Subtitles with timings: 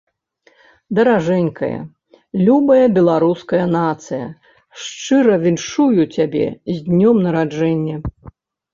[0.99, 1.77] Даражэнькая,
[2.47, 4.25] любая Беларуская Нацыя,
[4.87, 6.45] шчыра віншую цябе
[6.77, 7.97] з Днём Нараджэння!